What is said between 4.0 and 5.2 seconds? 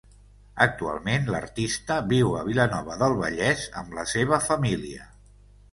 la seva família.